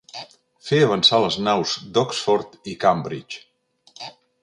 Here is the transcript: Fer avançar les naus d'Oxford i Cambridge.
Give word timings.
Fer 0.69 0.79
avançar 0.85 1.19
les 1.25 1.37
naus 1.49 1.75
d'Oxford 1.99 2.59
i 2.73 2.77
Cambridge. 2.85 4.07